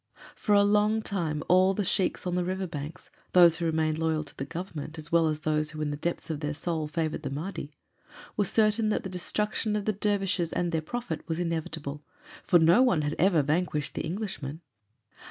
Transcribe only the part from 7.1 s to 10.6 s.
the Mahdi, were certain that the destruction of the dervishes